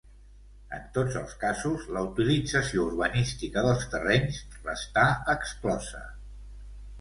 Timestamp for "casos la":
1.43-2.01